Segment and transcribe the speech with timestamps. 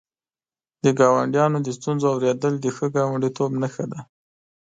[0.83, 3.99] د ګاونډیانو د ستونزو اورېدل د ښه ګاونډیتوب نښه ده.